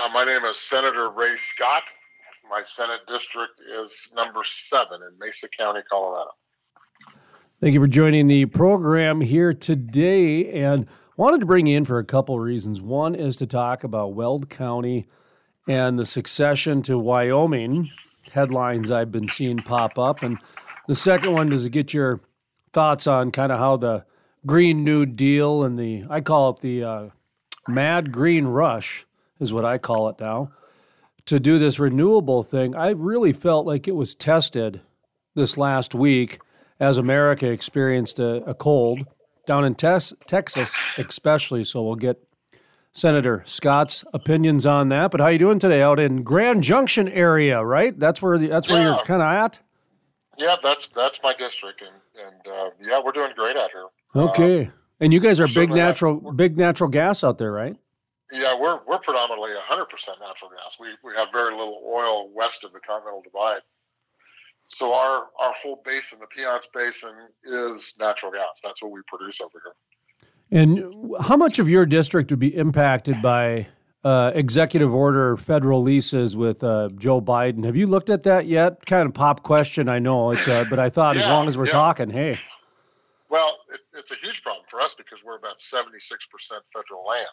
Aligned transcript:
Uh, 0.00 0.08
my 0.10 0.24
name 0.24 0.44
is 0.44 0.56
Senator 0.56 1.10
Ray 1.10 1.34
Scott. 1.36 1.82
My 2.48 2.62
Senate 2.62 3.00
district 3.08 3.60
is 3.68 4.12
number 4.14 4.44
seven 4.44 5.00
in 5.02 5.18
Mesa 5.18 5.48
County, 5.48 5.80
Colorado. 5.90 6.30
Thank 7.60 7.74
you 7.74 7.80
for 7.80 7.88
joining 7.88 8.28
the 8.28 8.46
program 8.46 9.20
here 9.20 9.52
today. 9.52 10.52
And 10.52 10.86
wanted 11.16 11.40
to 11.40 11.46
bring 11.46 11.66
you 11.66 11.76
in 11.76 11.84
for 11.84 11.98
a 11.98 12.04
couple 12.04 12.38
reasons. 12.38 12.80
One 12.80 13.16
is 13.16 13.38
to 13.38 13.46
talk 13.46 13.82
about 13.82 14.14
Weld 14.14 14.48
County 14.48 15.08
and 15.66 15.98
the 15.98 16.06
succession 16.06 16.82
to 16.82 16.96
Wyoming 16.96 17.90
headlines 18.32 18.92
I've 18.92 19.10
been 19.10 19.28
seeing 19.28 19.58
pop 19.58 19.98
up. 19.98 20.22
And 20.22 20.38
the 20.86 20.94
second 20.94 21.32
one 21.32 21.52
is 21.52 21.64
to 21.64 21.70
get 21.70 21.92
your 21.92 22.20
thoughts 22.72 23.08
on 23.08 23.32
kind 23.32 23.50
of 23.50 23.58
how 23.58 23.76
the 23.76 24.04
Green 24.46 24.84
New 24.84 25.06
Deal 25.06 25.64
and 25.64 25.76
the, 25.76 26.04
I 26.08 26.20
call 26.20 26.50
it 26.50 26.60
the 26.60 26.84
uh, 26.84 27.08
Mad 27.66 28.12
Green 28.12 28.46
Rush, 28.46 29.04
is 29.40 29.52
what 29.52 29.64
I 29.64 29.78
call 29.78 30.08
it 30.08 30.16
now, 30.20 30.50
to 31.26 31.38
do 31.38 31.58
this 31.58 31.78
renewable 31.78 32.42
thing. 32.42 32.74
I 32.74 32.90
really 32.90 33.32
felt 33.32 33.66
like 33.66 33.86
it 33.88 33.94
was 33.96 34.14
tested 34.14 34.80
this 35.34 35.56
last 35.56 35.94
week 35.94 36.40
as 36.80 36.98
America 36.98 37.50
experienced 37.50 38.18
a, 38.18 38.42
a 38.44 38.54
cold 38.54 39.06
down 39.46 39.64
in 39.64 39.74
tes- 39.74 40.14
Texas, 40.26 40.76
especially. 40.96 41.64
So 41.64 41.82
we'll 41.82 41.96
get 41.96 42.22
Senator 42.92 43.42
Scott's 43.46 44.04
opinions 44.12 44.66
on 44.66 44.88
that. 44.88 45.10
But 45.10 45.20
how 45.20 45.28
you 45.28 45.38
doing 45.38 45.58
today 45.58 45.82
out 45.82 46.00
in 46.00 46.22
Grand 46.22 46.62
Junction 46.62 47.08
area? 47.08 47.62
Right, 47.64 47.98
that's 47.98 48.20
where 48.22 48.38
the, 48.38 48.48
that's 48.48 48.68
where 48.68 48.80
Yeah. 48.80 48.94
you're 48.96 49.04
kind 49.04 49.22
of 49.22 49.28
at. 49.28 49.58
Yeah, 50.36 50.56
that's 50.62 50.86
that's 50.88 51.20
my 51.22 51.34
district, 51.34 51.82
and 51.82 52.26
and 52.26 52.54
uh, 52.56 52.70
yeah, 52.80 53.00
we're 53.04 53.12
doing 53.12 53.32
great 53.36 53.56
out 53.56 53.70
here. 53.72 53.86
Okay, 54.24 54.70
and 55.00 55.12
you 55.12 55.20
guys 55.20 55.40
are 55.40 55.48
big 55.48 55.70
natural 55.70 56.32
big 56.32 56.56
natural 56.56 56.88
gas 56.90 57.22
out 57.24 57.38
there, 57.38 57.52
right? 57.52 57.76
Yeah, 58.30 58.54
we're 58.58 58.80
we're 58.86 58.98
predominantly 58.98 59.50
100% 59.50 59.86
natural 60.20 60.50
gas. 60.50 60.76
We 60.78 60.88
we 61.02 61.16
have 61.16 61.28
very 61.32 61.52
little 61.52 61.82
oil 61.86 62.28
west 62.34 62.64
of 62.64 62.72
the 62.72 62.80
Continental 62.80 63.22
Divide. 63.22 63.62
So 64.66 64.92
our 64.92 65.28
our 65.40 65.52
whole 65.54 65.80
basin, 65.84 66.18
the 66.20 66.26
Piceance 66.26 66.66
Basin, 66.72 67.14
is 67.44 67.94
natural 67.98 68.32
gas. 68.32 68.60
That's 68.62 68.82
what 68.82 68.92
we 68.92 69.00
produce 69.06 69.40
over 69.40 69.62
here. 69.64 69.74
And 70.50 71.14
how 71.20 71.36
much 71.36 71.58
of 71.58 71.68
your 71.68 71.86
district 71.86 72.30
would 72.30 72.38
be 72.38 72.54
impacted 72.54 73.20
by 73.20 73.68
uh, 74.04 74.32
executive 74.34 74.94
order 74.94 75.36
federal 75.36 75.82
leases 75.82 76.36
with 76.36 76.62
uh, 76.62 76.88
Joe 76.96 77.20
Biden? 77.20 77.64
Have 77.64 77.76
you 77.76 77.86
looked 77.86 78.10
at 78.10 78.22
that 78.24 78.46
yet? 78.46 78.84
Kind 78.86 79.06
of 79.06 79.14
pop 79.14 79.42
question, 79.42 79.88
I 79.88 79.98
know. 79.98 80.30
It's 80.32 80.46
uh, 80.46 80.64
but 80.68 80.78
I 80.78 80.90
thought 80.90 81.16
as 81.16 81.26
long 81.26 81.48
as 81.48 81.56
we're 81.56 81.66
yeah. 81.66 81.72
talking, 81.72 82.10
hey, 82.10 82.38
Well, 83.30 83.58
it, 83.72 83.80
it's 83.94 84.12
a 84.12 84.16
huge 84.16 84.42
problem 84.42 84.64
for 84.70 84.80
us 84.80 84.94
because 84.94 85.24
we're 85.24 85.36
about 85.36 85.58
76% 85.58 85.90
federal 86.72 87.04
land. 87.06 87.26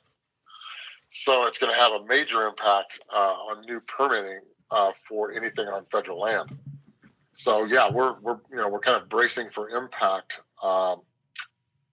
So 1.17 1.47
it's 1.47 1.57
going 1.57 1.73
to 1.73 1.79
have 1.79 1.93
a 1.93 2.05
major 2.07 2.45
impact 2.45 2.99
uh, 3.09 3.17
on 3.17 3.61
new 3.65 3.79
permitting 3.79 4.41
uh, 4.69 4.91
for 5.07 5.31
anything 5.31 5.65
on 5.65 5.85
federal 5.89 6.19
land. 6.19 6.49
So 7.35 7.63
yeah, 7.63 7.89
we're 7.89 8.19
we're 8.19 8.37
you 8.51 8.57
know 8.57 8.67
we're 8.67 8.81
kind 8.81 9.01
of 9.01 9.07
bracing 9.07 9.49
for 9.49 9.69
impact, 9.69 10.41
um, 10.61 11.03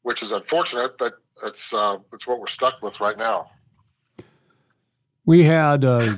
which 0.03 0.25
is 0.25 0.33
unfortunate, 0.33 0.99
but 0.99 1.19
it's 1.45 1.73
uh, 1.73 1.99
it's 2.13 2.27
what 2.27 2.41
we're 2.41 2.49
stuck 2.49 2.83
with 2.83 3.01
right 3.01 3.17
now. 3.17 3.49
we 5.25 5.45
had 5.45 5.85
uh, 5.85 6.17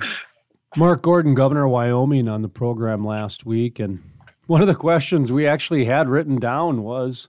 Mark 0.75 1.03
Gordon, 1.03 1.35
governor 1.35 1.67
of 1.67 1.73
Wyoming, 1.73 2.27
on 2.27 2.41
the 2.41 2.49
program 2.49 3.05
last 3.05 3.45
week, 3.45 3.79
and 3.81 4.01
one 4.47 4.63
of 4.63 4.67
the 4.67 4.75
questions 4.75 5.31
we 5.31 5.47
actually 5.47 5.85
had 5.85 6.09
written 6.09 6.37
down 6.37 6.83
was 6.83 7.29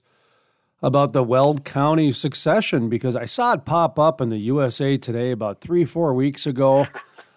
about 0.86 1.12
the 1.12 1.24
Weld 1.24 1.64
County 1.64 2.12
succession 2.12 2.88
because 2.88 3.16
I 3.16 3.24
saw 3.24 3.54
it 3.54 3.64
pop 3.64 3.98
up 3.98 4.20
in 4.20 4.28
the 4.28 4.36
USA 4.38 4.96
Today 4.96 5.32
about 5.32 5.60
three, 5.60 5.84
four 5.84 6.14
weeks 6.14 6.46
ago. 6.46 6.86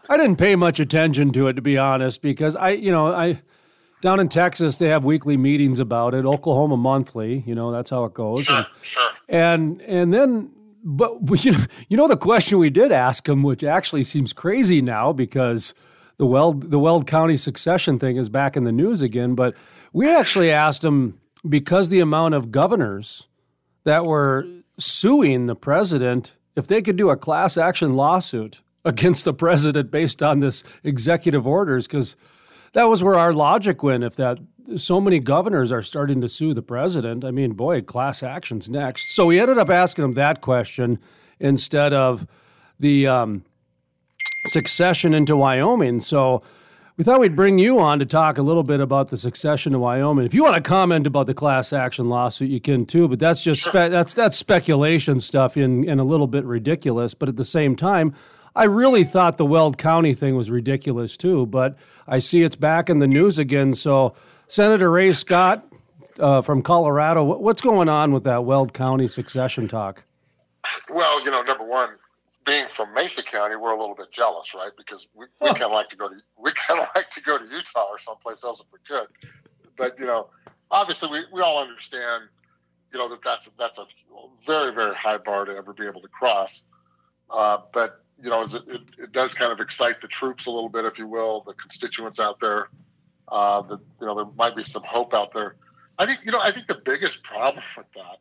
I 0.07 0.17
didn't 0.17 0.35
pay 0.35 0.55
much 0.55 0.79
attention 0.79 1.31
to 1.33 1.47
it, 1.47 1.53
to 1.53 1.61
be 1.63 1.75
honest, 1.75 2.21
because 2.21 2.55
I, 2.55 2.69
you 2.69 2.91
know, 2.91 3.07
I 3.07 3.41
down 4.01 4.19
in 4.19 4.29
Texas 4.29 4.77
they 4.77 4.89
have 4.89 5.03
weekly 5.03 5.35
meetings 5.35 5.79
about 5.79 6.13
it. 6.13 6.25
Oklahoma 6.25 6.77
monthly, 6.77 7.43
you 7.47 7.55
know, 7.55 7.71
that's 7.71 7.89
how 7.89 8.05
it 8.05 8.13
goes. 8.13 8.45
Sure, 8.45 8.57
And- 8.57 8.67
sure. 8.83 9.09
and 9.27 9.81
and 9.81 10.13
then 10.13 10.51
but 10.83 11.17
you 11.43 11.51
know, 11.53 11.57
you 11.89 11.97
know 11.97 12.07
the 12.07 12.17
question 12.17 12.59
we 12.59 12.69
did 12.69 12.91
ask 12.91 13.27
him 13.27 13.41
which 13.41 13.63
actually 13.63 14.03
seems 14.03 14.31
crazy 14.31 14.79
now 14.81 15.11
because 15.11 15.73
the 16.17 16.27
Weld 16.27 16.69
the 16.69 16.77
Weld 16.79 17.07
County 17.07 17.35
succession 17.35 17.97
thing 17.97 18.15
is 18.15 18.29
back 18.29 18.55
in 18.55 18.63
the 18.63 18.71
news 18.71 19.01
again 19.01 19.33
but 19.33 19.55
we 19.91 20.07
actually 20.07 20.51
asked 20.51 20.83
him 20.83 21.19
because 21.47 21.89
the 21.89 21.99
amount 21.99 22.35
of 22.35 22.51
governors 22.51 23.27
that 23.89 24.05
were 24.05 24.47
suing 24.77 25.47
the 25.47 25.55
president 25.55 26.33
if 26.55 26.67
they 26.67 26.79
could 26.79 26.95
do 26.95 27.09
a 27.09 27.17
class 27.17 27.57
action 27.57 27.95
lawsuit 27.95 28.61
against 28.85 29.25
the 29.25 29.33
president 29.33 29.89
based 29.89 30.21
on 30.21 30.41
this 30.41 30.63
executive 30.83 31.47
orders 31.47 31.87
because 31.87 32.15
that 32.73 32.83
was 32.83 33.03
where 33.03 33.15
our 33.15 33.33
logic 33.33 33.81
went. 33.81 34.03
If 34.03 34.15
that 34.17 34.37
so 34.77 35.01
many 35.01 35.17
governors 35.17 35.71
are 35.71 35.81
starting 35.81 36.21
to 36.21 36.29
sue 36.29 36.53
the 36.53 36.61
president, 36.61 37.25
I 37.25 37.31
mean, 37.31 37.53
boy, 37.53 37.81
class 37.81 38.21
actions 38.21 38.69
next. 38.69 39.15
So 39.15 39.25
we 39.25 39.39
ended 39.39 39.57
up 39.57 39.71
asking 39.71 40.05
him 40.05 40.13
that 40.13 40.41
question 40.41 40.99
instead 41.39 41.91
of 41.91 42.27
the 42.79 43.07
um, 43.07 43.43
succession 44.45 45.15
into 45.15 45.35
Wyoming. 45.35 45.99
So 45.99 46.43
we 46.99 47.05
thought 47.05 47.21
we'd 47.21 47.33
bring 47.33 47.57
you 47.57 47.79
on 47.79 47.97
to 47.99 48.05
talk 48.05 48.37
a 48.37 48.41
little 48.41 48.61
bit 48.61 48.81
about 48.81 49.07
the 49.07 49.15
succession 49.15 49.71
to 49.71 49.79
Wyoming. 49.79 50.25
If 50.25 50.33
you 50.33 50.43
want 50.43 50.55
to 50.55 50.61
comment 50.61 51.07
about 51.07 51.27
the 51.27 51.33
class 51.33 51.71
action 51.71 52.09
lawsuit, 52.09 52.49
you 52.49 52.59
can 52.59 52.85
too. 52.85 53.07
But 53.07 53.19
that's 53.19 53.41
just 53.41 53.63
spe- 53.63 53.71
that's 53.71 54.13
that's 54.13 54.35
speculation 54.35 55.21
stuff 55.21 55.55
and, 55.55 55.85
and 55.85 56.01
a 56.01 56.03
little 56.03 56.27
bit 56.27 56.43
ridiculous. 56.43 57.13
But 57.13 57.29
at 57.29 57.37
the 57.37 57.45
same 57.45 57.77
time, 57.77 58.13
I 58.53 58.65
really 58.65 59.05
thought 59.05 59.37
the 59.37 59.45
Weld 59.45 59.77
County 59.77 60.13
thing 60.13 60.35
was 60.35 60.51
ridiculous 60.51 61.15
too. 61.15 61.45
But 61.45 61.77
I 62.05 62.19
see 62.19 62.43
it's 62.43 62.57
back 62.57 62.89
in 62.89 62.99
the 62.99 63.07
news 63.07 63.39
again. 63.39 63.75
So 63.75 64.13
Senator 64.49 64.91
Ray 64.91 65.13
Scott 65.13 65.65
uh, 66.19 66.41
from 66.41 66.61
Colorado, 66.61 67.23
what's 67.23 67.61
going 67.61 67.87
on 67.87 68.11
with 68.11 68.25
that 68.25 68.43
Weld 68.43 68.73
County 68.73 69.07
succession 69.07 69.69
talk? 69.69 70.03
Well, 70.89 71.23
you 71.23 71.31
know, 71.31 71.43
number 71.43 71.63
one, 71.63 71.91
being 72.49 72.67
from 72.67 72.91
Mesa 72.95 73.21
County, 73.21 73.55
we're 73.55 73.71
a 73.71 73.79
little 73.79 73.93
bit 73.93 74.11
jealous, 74.11 74.55
right? 74.55 74.71
Because 74.75 75.07
we, 75.13 75.27
we 75.39 75.49
kind 75.49 75.63
of 75.63 75.71
like 75.71 75.89
to 75.89 75.95
go 75.95 76.09
to 76.09 76.15
we 76.37 76.51
kind 76.67 76.81
of 76.81 76.87
like 76.95 77.09
to 77.11 77.21
go 77.21 77.37
to 77.37 77.45
Utah 77.45 77.85
or 77.89 77.99
someplace 77.99 78.43
else 78.43 78.59
if 78.59 78.65
we 78.73 78.79
could. 78.87 79.07
But 79.77 79.99
you 79.99 80.07
know, 80.07 80.29
obviously, 80.71 81.09
we, 81.09 81.25
we 81.31 81.41
all 81.41 81.61
understand, 81.61 82.23
you 82.91 82.97
know, 82.97 83.07
that 83.09 83.23
that's 83.23 83.49
that's 83.59 83.77
a 83.77 83.85
very 84.47 84.73
very 84.73 84.95
high 84.95 85.17
bar 85.17 85.45
to 85.45 85.55
ever 85.55 85.73
be 85.73 85.85
able 85.85 86.01
to 86.01 86.07
cross. 86.07 86.63
Uh, 87.29 87.59
but 87.71 88.03
you 88.21 88.31
know, 88.31 88.41
it, 88.41 88.53
it, 88.53 88.81
it 88.97 89.11
does 89.11 89.35
kind 89.35 89.51
of 89.51 89.59
excite 89.59 90.01
the 90.01 90.07
troops 90.07 90.47
a 90.47 90.51
little 90.51 90.69
bit, 90.69 90.85
if 90.85 90.97
you 90.97 91.07
will, 91.07 91.43
the 91.45 91.53
constituents 91.53 92.19
out 92.19 92.39
there. 92.39 92.69
Uh, 93.27 93.61
that 93.61 93.79
you 94.01 94.07
know, 94.07 94.15
there 94.15 94.25
might 94.37 94.55
be 94.55 94.63
some 94.63 94.83
hope 94.83 95.13
out 95.13 95.31
there. 95.33 95.55
I 95.99 96.07
think 96.07 96.25
you 96.25 96.31
know, 96.31 96.41
I 96.41 96.51
think 96.51 96.65
the 96.65 96.81
biggest 96.83 97.23
problem 97.23 97.63
with 97.77 97.91
that 97.93 98.17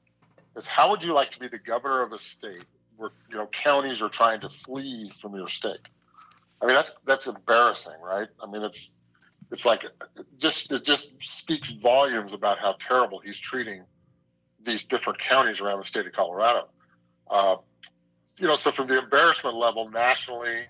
is 0.54 0.68
how 0.68 0.90
would 0.90 1.02
you 1.02 1.14
like 1.14 1.30
to 1.30 1.40
be 1.40 1.48
the 1.48 1.58
governor 1.58 2.02
of 2.02 2.12
a 2.12 2.18
state 2.18 2.66
where 2.98 3.10
you 3.30 3.36
know 3.36 3.46
counties 3.46 4.02
are 4.02 4.08
trying 4.08 4.40
to 4.40 4.50
flee 4.50 5.10
from 5.20 5.34
your 5.34 5.48
state? 5.48 5.88
I 6.60 6.66
mean, 6.66 6.74
that's 6.74 6.98
that's 7.06 7.26
embarrassing, 7.26 8.00
right? 8.02 8.28
I 8.42 8.50
mean, 8.50 8.62
it's 8.62 8.92
it's 9.50 9.64
like 9.64 9.84
it 9.84 9.92
just 10.38 10.70
it 10.72 10.84
just 10.84 11.12
speaks 11.22 11.70
volumes 11.70 12.32
about 12.32 12.58
how 12.58 12.72
terrible 12.78 13.20
he's 13.20 13.38
treating 13.38 13.84
these 14.62 14.84
different 14.84 15.18
counties 15.20 15.60
around 15.60 15.78
the 15.78 15.84
state 15.84 16.06
of 16.06 16.12
Colorado. 16.12 16.68
Uh, 17.30 17.56
you 18.38 18.46
know, 18.46 18.56
so 18.56 18.70
from 18.70 18.88
the 18.88 18.98
embarrassment 18.98 19.56
level 19.56 19.88
nationally, 19.90 20.64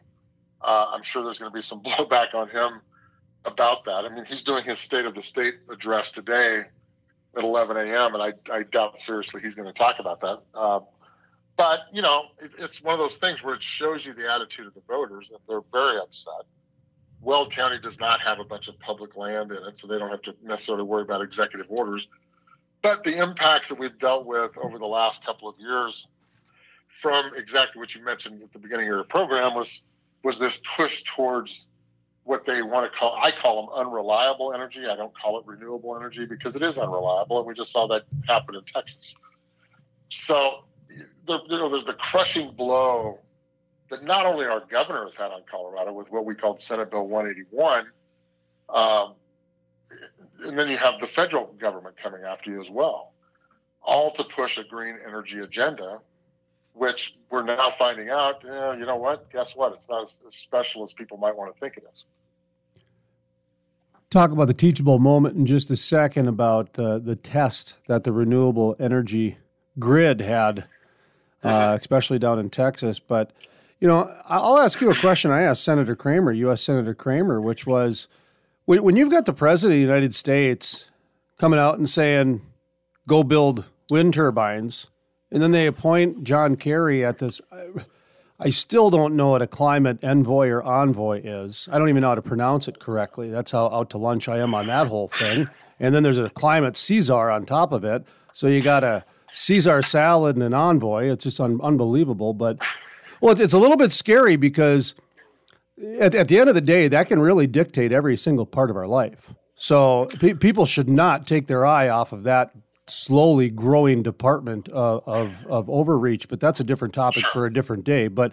uh, 0.60 0.86
I'm 0.92 1.02
sure 1.02 1.24
there's 1.24 1.38
going 1.38 1.50
to 1.50 1.54
be 1.54 1.62
some 1.62 1.82
blowback 1.82 2.34
on 2.34 2.48
him 2.48 2.80
about 3.44 3.84
that. 3.86 4.04
I 4.04 4.08
mean, 4.08 4.24
he's 4.24 4.42
doing 4.42 4.64
his 4.64 4.78
State 4.78 5.06
of 5.06 5.14
the 5.14 5.22
State 5.22 5.54
address 5.70 6.12
today 6.12 6.64
at 7.36 7.44
11 7.44 7.76
a.m., 7.76 8.14
and 8.14 8.22
I, 8.22 8.32
I 8.52 8.62
doubt 8.64 9.00
seriously 9.00 9.40
he's 9.40 9.54
going 9.54 9.68
to 9.68 9.72
talk 9.72 9.96
about 9.98 10.20
that. 10.20 10.42
Uh, 10.54 10.80
but, 11.58 11.80
you 11.92 12.00
know, 12.02 12.28
it, 12.40 12.52
it's 12.58 12.82
one 12.82 12.94
of 12.94 13.00
those 13.00 13.18
things 13.18 13.42
where 13.42 13.54
it 13.54 13.62
shows 13.62 14.06
you 14.06 14.14
the 14.14 14.32
attitude 14.32 14.68
of 14.68 14.74
the 14.74 14.82
voters, 14.88 15.30
and 15.30 15.40
they're 15.48 15.60
very 15.72 15.98
upset. 15.98 16.44
Weld 17.20 17.50
County 17.50 17.80
does 17.80 17.98
not 17.98 18.20
have 18.20 18.38
a 18.38 18.44
bunch 18.44 18.68
of 18.68 18.78
public 18.78 19.16
land 19.16 19.50
in 19.50 19.58
it, 19.64 19.76
so 19.76 19.88
they 19.88 19.98
don't 19.98 20.10
have 20.10 20.22
to 20.22 20.36
necessarily 20.40 20.84
worry 20.84 21.02
about 21.02 21.20
executive 21.20 21.66
orders. 21.68 22.06
But 22.80 23.02
the 23.02 23.20
impacts 23.20 23.68
that 23.70 23.78
we've 23.78 23.98
dealt 23.98 24.24
with 24.24 24.56
over 24.56 24.78
the 24.78 24.86
last 24.86 25.26
couple 25.26 25.48
of 25.48 25.56
years, 25.58 26.08
from 27.00 27.32
exactly 27.34 27.80
what 27.80 27.92
you 27.92 28.04
mentioned 28.04 28.40
at 28.40 28.52
the 28.52 28.60
beginning 28.60 28.86
of 28.86 28.94
your 28.94 29.04
program, 29.04 29.54
was 29.54 29.82
was 30.22 30.38
this 30.38 30.60
push 30.76 31.02
towards 31.02 31.66
what 32.22 32.46
they 32.46 32.62
want 32.62 32.90
to 32.90 32.96
call 32.96 33.18
I 33.20 33.32
call 33.32 33.66
them 33.66 33.74
unreliable 33.74 34.52
energy. 34.54 34.86
I 34.86 34.94
don't 34.94 35.16
call 35.18 35.40
it 35.40 35.46
renewable 35.46 35.96
energy 35.96 36.24
because 36.24 36.54
it 36.54 36.62
is 36.62 36.78
unreliable, 36.78 37.38
and 37.38 37.46
we 37.48 37.54
just 37.54 37.72
saw 37.72 37.88
that 37.88 38.04
happen 38.28 38.54
in 38.54 38.62
Texas. 38.62 39.16
So 40.08 40.64
there's 41.26 41.84
the 41.84 41.96
crushing 41.98 42.52
blow 42.52 43.18
that 43.90 44.04
not 44.04 44.26
only 44.26 44.46
our 44.46 44.60
governor 44.70 45.04
has 45.04 45.16
had 45.16 45.30
on 45.30 45.42
Colorado 45.50 45.92
with 45.92 46.10
what 46.10 46.24
we 46.24 46.34
called 46.34 46.60
Senate 46.60 46.90
Bill 46.90 47.06
181, 47.06 47.86
um, 48.68 49.14
and 50.44 50.58
then 50.58 50.68
you 50.68 50.76
have 50.76 51.00
the 51.00 51.06
federal 51.06 51.46
government 51.58 51.96
coming 52.02 52.22
after 52.22 52.50
you 52.50 52.60
as 52.60 52.70
well, 52.70 53.12
all 53.82 54.10
to 54.12 54.24
push 54.24 54.58
a 54.58 54.64
green 54.64 54.96
energy 55.06 55.40
agenda 55.40 56.00
which 56.78 57.16
we're 57.30 57.42
now 57.42 57.72
finding 57.78 58.08
out, 58.08 58.44
eh, 58.44 58.76
you 58.76 58.86
know 58.86 58.96
what? 58.96 59.30
Guess 59.30 59.56
what? 59.56 59.72
It's 59.74 59.88
not 59.88 60.04
as, 60.04 60.18
special 60.30 60.84
as 60.84 60.92
people 60.92 61.18
might 61.18 61.36
want 61.36 61.52
to 61.52 61.60
think 61.60 61.76
it 61.76 61.84
is. 61.92 62.04
Talk 64.10 64.30
about 64.30 64.46
the 64.46 64.54
teachable 64.54 64.98
moment 64.98 65.36
in 65.36 65.44
just 65.44 65.70
a 65.70 65.76
second 65.76 66.28
about 66.28 66.74
the, 66.74 66.98
the 66.98 67.16
test 67.16 67.78
that 67.88 68.04
the 68.04 68.12
renewable 68.12 68.74
energy 68.80 69.36
grid 69.78 70.20
had, 70.20 70.66
uh, 71.42 71.76
especially 71.78 72.18
down 72.18 72.38
in 72.38 72.50
Texas. 72.50 72.98
But, 72.98 73.30
you 73.80 73.88
know, 73.88 74.12
I'll 74.26 74.58
ask 74.58 74.80
you 74.80 74.90
a 74.90 74.96
question 74.96 75.30
I 75.30 75.42
asked 75.42 75.64
Senator 75.64 75.94
Cramer, 75.96 76.32
U.S. 76.32 76.62
Senator 76.62 76.94
Cramer, 76.94 77.40
which 77.40 77.66
was 77.66 78.08
when, 78.64 78.82
when 78.82 78.96
you've 78.96 79.10
got 79.10 79.26
the 79.26 79.32
President 79.32 79.74
of 79.74 79.78
the 79.78 79.92
United 79.92 80.14
States 80.14 80.90
coming 81.38 81.58
out 81.58 81.78
and 81.78 81.88
saying, 81.88 82.42
go 83.06 83.22
build 83.22 83.64
wind 83.90 84.14
turbines, 84.14 84.88
and 85.30 85.42
then 85.42 85.52
they 85.52 85.66
appoint 85.66 86.24
John 86.24 86.56
Kerry 86.56 87.04
at 87.04 87.18
this. 87.18 87.40
I 88.40 88.50
still 88.50 88.88
don't 88.88 89.16
know 89.16 89.30
what 89.30 89.42
a 89.42 89.46
climate 89.46 89.98
envoy 90.04 90.48
or 90.48 90.62
envoy 90.62 91.22
is. 91.24 91.68
I 91.72 91.78
don't 91.78 91.88
even 91.88 92.02
know 92.02 92.10
how 92.10 92.14
to 92.14 92.22
pronounce 92.22 92.68
it 92.68 92.78
correctly. 92.78 93.30
That's 93.30 93.50
how 93.50 93.66
out 93.66 93.90
to 93.90 93.98
lunch 93.98 94.28
I 94.28 94.38
am 94.38 94.54
on 94.54 94.68
that 94.68 94.86
whole 94.86 95.08
thing. 95.08 95.48
And 95.80 95.94
then 95.94 96.02
there's 96.02 96.18
a 96.18 96.30
climate 96.30 96.76
Caesar 96.76 97.30
on 97.30 97.46
top 97.46 97.72
of 97.72 97.84
it. 97.84 98.04
So 98.32 98.46
you 98.46 98.60
got 98.60 98.84
a 98.84 99.04
Caesar 99.32 99.82
salad 99.82 100.36
and 100.36 100.42
an 100.42 100.54
envoy. 100.54 101.10
It's 101.10 101.24
just 101.24 101.40
un- 101.40 101.60
unbelievable. 101.62 102.34
But 102.34 102.58
well, 103.20 103.32
it's, 103.32 103.40
it's, 103.40 103.52
a 103.52 103.58
little 103.58 103.76
bit 103.76 103.92
scary 103.92 104.36
because 104.36 104.94
at, 106.00 106.14
at, 106.14 106.28
the 106.28 106.38
end 106.38 106.48
of 106.48 106.54
the 106.54 106.60
day, 106.60 106.88
that 106.88 107.08
can 107.08 107.20
really 107.20 107.46
dictate 107.46 107.92
every 107.92 108.16
single 108.16 108.46
part 108.46 108.70
of 108.70 108.76
our 108.76 108.86
life. 108.86 109.34
So 109.54 110.06
pe- 110.20 110.34
people 110.34 110.66
should 110.66 110.88
not 110.88 111.26
take 111.26 111.46
their 111.46 111.66
eye 111.66 111.88
off 111.88 112.12
of 112.12 112.22
that 112.24 112.52
slowly 112.86 113.50
growing 113.50 114.02
department 114.02 114.68
of, 114.68 115.02
of, 115.06 115.46
of 115.46 115.70
overreach, 115.70 116.28
but 116.28 116.40
that's 116.40 116.60
a 116.60 116.64
different 116.64 116.94
topic 116.94 117.24
for 117.26 117.46
a 117.46 117.52
different 117.52 117.84
day. 117.84 118.08
But 118.08 118.32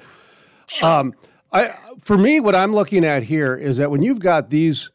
um, 0.81 1.13
I, 1.51 1.75
for 1.99 2.17
me, 2.17 2.39
what 2.39 2.55
I'm 2.55 2.73
looking 2.73 3.03
at 3.03 3.23
here 3.23 3.55
is 3.55 3.77
that 3.77 3.91
when 3.91 4.01
you've 4.01 4.19
got 4.19 4.49
these, 4.49 4.91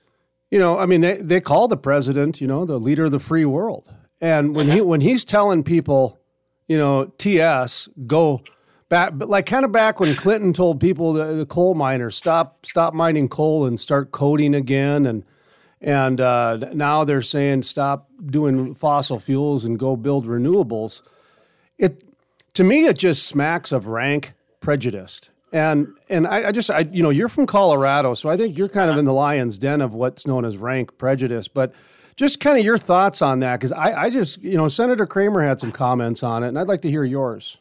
you 0.50 0.58
know, 0.58 0.78
I 0.78 0.86
mean, 0.86 1.00
they, 1.00 1.18
they 1.18 1.40
call 1.40 1.68
the 1.68 1.76
president, 1.76 2.40
you 2.40 2.46
know, 2.46 2.64
the 2.64 2.78
leader 2.78 3.04
of 3.04 3.10
the 3.10 3.18
free 3.18 3.44
world, 3.44 3.92
and 4.20 4.54
when 4.54 4.68
he 4.68 4.80
when 4.80 5.00
he's 5.00 5.24
telling 5.24 5.62
people, 5.62 6.18
you 6.68 6.78
know, 6.78 7.06
TS 7.18 7.88
go 8.06 8.42
back, 8.88 9.12
but 9.14 9.28
like 9.28 9.46
kind 9.46 9.64
of 9.64 9.72
back 9.72 9.98
when 9.98 10.14
Clinton 10.14 10.52
told 10.52 10.80
people 10.80 11.14
the, 11.14 11.24
the 11.32 11.46
coal 11.46 11.74
miners 11.74 12.16
stop 12.16 12.66
stop 12.66 12.92
mining 12.92 13.28
coal 13.28 13.64
and 13.64 13.80
start 13.80 14.12
coding 14.12 14.54
again, 14.54 15.06
and 15.06 15.24
and 15.80 16.20
uh, 16.20 16.56
now 16.74 17.04
they're 17.04 17.22
saying 17.22 17.62
stop 17.62 18.10
doing 18.26 18.74
fossil 18.74 19.18
fuels 19.18 19.64
and 19.64 19.78
go 19.78 19.96
build 19.96 20.26
renewables. 20.26 21.02
It 21.78 22.04
to 22.54 22.64
me, 22.64 22.84
it 22.84 22.98
just 22.98 23.26
smacks 23.26 23.72
of 23.72 23.86
rank 23.86 24.34
prejudice. 24.60 25.30
And 25.52 25.88
and 26.08 26.26
I, 26.26 26.48
I 26.48 26.52
just 26.52 26.70
I 26.70 26.80
you 26.80 27.02
know 27.02 27.10
you're 27.10 27.28
from 27.30 27.46
Colorado, 27.46 28.14
so 28.14 28.28
I 28.28 28.36
think 28.36 28.58
you're 28.58 28.68
kind 28.68 28.90
of 28.90 28.98
in 28.98 29.06
the 29.06 29.14
lion's 29.14 29.58
den 29.58 29.80
of 29.80 29.94
what's 29.94 30.26
known 30.26 30.44
as 30.44 30.58
rank 30.58 30.98
prejudice. 30.98 31.48
But 31.48 31.72
just 32.16 32.40
kind 32.40 32.58
of 32.58 32.64
your 32.64 32.78
thoughts 32.78 33.22
on 33.22 33.40
that, 33.40 33.58
because 33.58 33.72
I, 33.72 34.04
I 34.04 34.10
just 34.10 34.42
you 34.42 34.56
know 34.56 34.68
Senator 34.68 35.06
Cramer 35.06 35.42
had 35.42 35.60
some 35.60 35.72
comments 35.72 36.22
on 36.22 36.42
it, 36.44 36.48
and 36.48 36.58
I'd 36.58 36.68
like 36.68 36.82
to 36.82 36.90
hear 36.90 37.04
yours. 37.04 37.58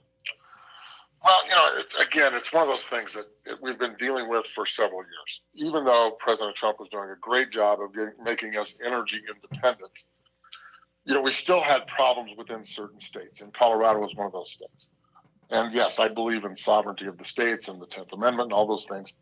Well, 1.23 1.43
you 1.45 1.51
know, 1.51 1.69
it's 1.77 1.95
again, 1.95 2.33
it's 2.33 2.53
one 2.53 2.63
of 2.63 2.69
those 2.69 2.87
things 2.87 3.13
that 3.13 3.27
we've 3.61 3.77
been 3.77 3.95
dealing 3.99 4.29
with 4.29 4.45
for 4.47 4.65
several 4.65 5.01
years. 5.01 5.41
Even 5.53 5.85
though 5.85 6.17
President 6.19 6.55
Trump 6.55 6.79
was 6.79 6.89
doing 6.89 7.09
a 7.09 7.17
great 7.19 7.51
job 7.51 7.81
of 7.81 7.93
getting, 7.93 8.13
making 8.23 8.57
us 8.57 8.77
energy 8.85 9.21
independent, 9.27 10.05
you 11.05 11.13
know, 11.13 11.21
we 11.21 11.31
still 11.31 11.61
had 11.61 11.87
problems 11.87 12.31
within 12.37 12.63
certain 12.63 13.01
states, 13.01 13.41
and 13.41 13.53
Colorado 13.53 13.99
was 13.99 14.15
one 14.15 14.27
of 14.27 14.33
those 14.33 14.51
states. 14.51 14.89
And 15.49 15.73
yes, 15.73 15.99
I 15.99 16.07
believe 16.07 16.45
in 16.45 16.55
sovereignty 16.55 17.07
of 17.07 17.17
the 17.17 17.25
states 17.25 17.67
and 17.67 17.81
the 17.81 17.87
Tenth 17.87 18.13
Amendment 18.13 18.47
and 18.47 18.53
all 18.53 18.67
those 18.67 18.85
things. 18.85 19.13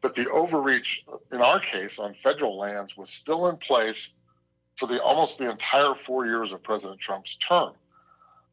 But 0.00 0.14
the 0.14 0.30
overreach, 0.30 1.04
in 1.32 1.40
our 1.42 1.60
case, 1.60 1.98
on 1.98 2.14
federal 2.22 2.56
lands 2.56 2.96
was 2.96 3.10
still 3.10 3.48
in 3.48 3.56
place 3.56 4.12
for 4.78 4.86
the 4.86 5.02
almost 5.02 5.38
the 5.38 5.50
entire 5.50 5.94
four 5.94 6.26
years 6.26 6.52
of 6.52 6.62
President 6.62 7.00
Trump's 7.00 7.36
term. 7.36 7.72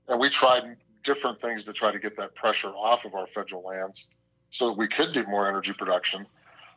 And 0.07 0.19
we 0.19 0.29
tried 0.29 0.75
different 1.03 1.41
things 1.41 1.63
to 1.65 1.73
try 1.73 1.91
to 1.91 1.99
get 1.99 2.17
that 2.17 2.35
pressure 2.35 2.69
off 2.69 3.05
of 3.05 3.15
our 3.15 3.27
federal 3.27 3.63
lands 3.63 4.07
so 4.51 4.67
that 4.67 4.77
we 4.77 4.87
could 4.87 5.13
do 5.13 5.25
more 5.27 5.47
energy 5.47 5.73
production. 5.73 6.25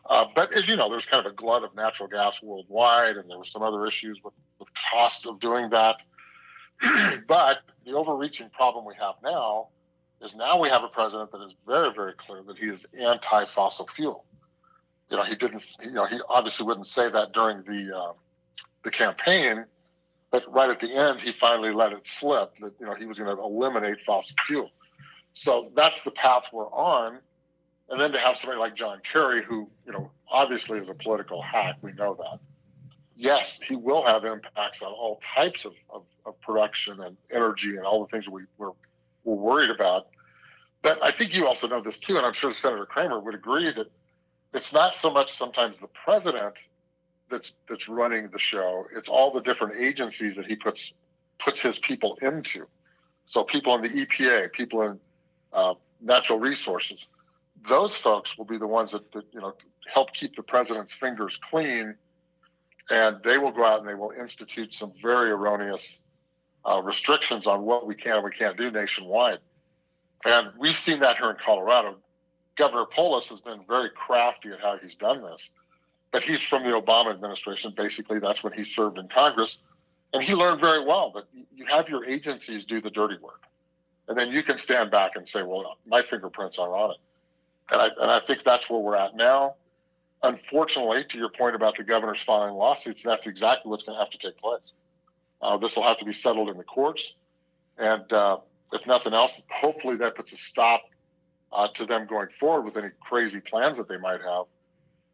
Uh, 0.06 0.26
but 0.34 0.52
as 0.52 0.68
you 0.68 0.76
know, 0.76 0.90
there's 0.90 1.06
kind 1.06 1.24
of 1.24 1.32
a 1.32 1.34
glut 1.34 1.62
of 1.62 1.74
natural 1.74 2.08
gas 2.08 2.42
worldwide, 2.42 3.16
and 3.16 3.30
there 3.30 3.38
were 3.38 3.44
some 3.44 3.62
other 3.62 3.86
issues 3.86 4.20
with, 4.24 4.34
with 4.58 4.68
cost 4.90 5.26
of 5.26 5.38
doing 5.38 5.70
that. 5.70 6.02
but 7.28 7.62
the 7.86 7.92
overreaching 7.92 8.50
problem 8.50 8.84
we 8.84 8.94
have 8.98 9.14
now 9.22 9.68
is 10.20 10.34
now 10.34 10.58
we 10.58 10.68
have 10.68 10.84
a 10.84 10.88
president 10.88 11.30
that 11.32 11.40
is 11.42 11.54
very, 11.66 11.92
very 11.94 12.14
clear 12.14 12.42
that 12.42 12.58
he 12.58 12.66
is 12.66 12.86
anti-fossil 12.98 13.86
fuel. 13.86 14.24
You 15.10 15.16
know, 15.18 15.24
he 15.24 15.34
didn't. 15.34 15.76
You 15.82 15.92
know, 15.92 16.06
he 16.06 16.20
obviously 16.28 16.66
wouldn't 16.66 16.86
say 16.86 17.10
that 17.10 17.32
during 17.32 17.62
the 17.62 17.96
uh, 17.96 18.12
the 18.84 18.90
campaign, 18.90 19.64
but 20.30 20.50
right 20.52 20.70
at 20.70 20.80
the 20.80 20.92
end, 20.92 21.20
he 21.20 21.32
finally 21.32 21.72
let 21.72 21.92
it 21.92 22.06
slip 22.06 22.54
that 22.60 22.74
you 22.80 22.86
know 22.86 22.94
he 22.94 23.04
was 23.04 23.18
going 23.18 23.34
to 23.34 23.42
eliminate 23.42 24.02
fossil 24.02 24.36
fuel. 24.46 24.70
So 25.34 25.70
that's 25.74 26.02
the 26.04 26.10
path 26.10 26.44
we're 26.52 26.70
on. 26.70 27.18
And 27.88 28.00
then 28.00 28.12
to 28.12 28.18
have 28.18 28.36
somebody 28.36 28.58
like 28.58 28.74
John 28.74 29.00
Kerry, 29.10 29.42
who 29.42 29.68
you 29.86 29.92
know 29.92 30.10
obviously 30.28 30.78
is 30.78 30.88
a 30.88 30.94
political 30.94 31.42
hack, 31.42 31.76
we 31.82 31.92
know 31.92 32.16
that. 32.18 32.40
Yes, 33.14 33.60
he 33.66 33.76
will 33.76 34.02
have 34.02 34.24
impacts 34.24 34.82
on 34.82 34.90
all 34.90 35.20
types 35.22 35.64
of, 35.64 35.74
of, 35.90 36.02
of 36.24 36.40
production 36.40 37.02
and 37.02 37.16
energy 37.30 37.76
and 37.76 37.84
all 37.84 38.00
the 38.00 38.08
things 38.08 38.28
we, 38.28 38.42
we're, 38.56 38.70
we're 39.22 39.34
worried 39.34 39.70
about. 39.70 40.08
But 40.80 41.00
I 41.04 41.10
think 41.12 41.34
you 41.34 41.46
also 41.46 41.68
know 41.68 41.80
this 41.80 42.00
too, 42.00 42.16
and 42.16 42.26
I'm 42.26 42.32
sure 42.32 42.50
Senator 42.52 42.86
Cramer 42.86 43.20
would 43.20 43.34
agree 43.34 43.70
that 43.72 43.92
it's 44.54 44.72
not 44.72 44.94
so 44.94 45.12
much 45.12 45.32
sometimes 45.32 45.78
the 45.78 45.88
president 45.88 46.68
that's 47.32 47.56
that's 47.68 47.88
running 47.88 48.28
the 48.28 48.38
show. 48.38 48.86
It's 48.94 49.08
all 49.08 49.32
the 49.32 49.40
different 49.40 49.74
agencies 49.76 50.36
that 50.36 50.46
he 50.46 50.54
puts 50.54 50.94
puts 51.40 51.60
his 51.60 51.80
people 51.80 52.16
into. 52.22 52.66
So 53.26 53.42
people 53.42 53.74
in 53.74 53.82
the 53.82 53.88
EPA, 53.88 54.52
people 54.52 54.82
in 54.82 55.00
uh, 55.52 55.74
natural 56.00 56.38
resources, 56.38 57.08
those 57.68 57.96
folks 57.96 58.36
will 58.38 58.44
be 58.44 58.58
the 58.58 58.66
ones 58.66 58.92
that, 58.92 59.10
that, 59.12 59.24
you 59.32 59.40
know 59.40 59.54
help 59.92 60.12
keep 60.12 60.36
the 60.36 60.42
president's 60.42 60.94
fingers 60.94 61.40
clean, 61.42 61.96
and 62.90 63.16
they 63.24 63.38
will 63.38 63.50
go 63.50 63.64
out 63.64 63.80
and 63.80 63.88
they 63.88 63.94
will 63.94 64.12
institute 64.12 64.72
some 64.72 64.92
very 65.02 65.30
erroneous 65.30 66.02
uh, 66.64 66.80
restrictions 66.80 67.48
on 67.48 67.62
what 67.62 67.86
we 67.86 67.94
can 67.96 68.16
and 68.16 68.24
we 68.24 68.30
can't 68.30 68.56
do 68.56 68.70
nationwide. 68.70 69.38
And 70.24 70.48
we've 70.56 70.76
seen 70.76 71.00
that 71.00 71.16
here 71.16 71.30
in 71.30 71.36
Colorado. 71.36 71.96
Governor 72.56 72.84
Polis 72.84 73.28
has 73.30 73.40
been 73.40 73.64
very 73.66 73.90
crafty 73.90 74.50
at 74.50 74.60
how 74.60 74.78
he's 74.80 74.94
done 74.94 75.22
this 75.22 75.50
but 76.12 76.22
he's 76.22 76.42
from 76.42 76.62
the 76.62 76.70
Obama 76.70 77.10
administration. 77.10 77.72
Basically, 77.74 78.18
that's 78.18 78.44
when 78.44 78.52
he 78.52 78.62
served 78.62 78.98
in 78.98 79.08
Congress. 79.08 79.58
And 80.12 80.22
he 80.22 80.34
learned 80.34 80.60
very 80.60 80.84
well 80.84 81.10
that 81.12 81.24
you 81.54 81.64
have 81.66 81.88
your 81.88 82.04
agencies 82.04 82.66
do 82.66 82.80
the 82.82 82.90
dirty 82.90 83.16
work. 83.20 83.44
And 84.08 84.18
then 84.18 84.30
you 84.30 84.42
can 84.42 84.58
stand 84.58 84.90
back 84.90 85.12
and 85.16 85.26
say, 85.26 85.42
well, 85.42 85.78
my 85.86 86.02
fingerprints 86.02 86.58
are 86.58 86.76
on 86.76 86.90
it. 86.90 86.96
And 87.72 87.80
I, 87.80 87.88
and 88.00 88.10
I 88.10 88.20
think 88.20 88.44
that's 88.44 88.68
where 88.68 88.78
we're 88.78 88.96
at 88.96 89.16
now. 89.16 89.54
Unfortunately, 90.22 91.02
to 91.04 91.18
your 91.18 91.30
point 91.30 91.56
about 91.56 91.76
the 91.78 91.82
governor's 91.82 92.22
filing 92.22 92.54
lawsuits, 92.54 93.02
that's 93.02 93.26
exactly 93.26 93.70
what's 93.70 93.84
going 93.84 93.96
to 93.96 94.00
have 94.00 94.10
to 94.10 94.18
take 94.18 94.36
place. 94.36 94.72
Uh, 95.40 95.56
this 95.56 95.76
will 95.76 95.82
have 95.82 95.96
to 95.98 96.04
be 96.04 96.12
settled 96.12 96.50
in 96.50 96.58
the 96.58 96.64
courts. 96.64 97.14
And 97.78 98.12
uh, 98.12 98.36
if 98.72 98.86
nothing 98.86 99.14
else, 99.14 99.46
hopefully 99.50 99.96
that 99.96 100.14
puts 100.14 100.32
a 100.32 100.36
stop 100.36 100.82
uh, 101.52 101.68
to 101.68 101.86
them 101.86 102.06
going 102.06 102.28
forward 102.38 102.62
with 102.66 102.76
any 102.76 102.90
crazy 103.00 103.40
plans 103.40 103.78
that 103.78 103.88
they 103.88 103.96
might 103.96 104.20
have 104.20 104.44